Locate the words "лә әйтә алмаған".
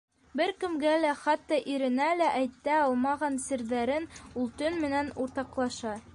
2.23-3.39